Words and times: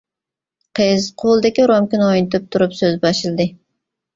قىز 0.79 1.09
قولىدىكى 1.23 1.67
رومكىنى 1.73 2.07
ئوينىتىپ 2.07 2.51
تۇرۇپ 2.57 2.77
سۆز 2.81 2.99
باشلىدى. 3.05 3.49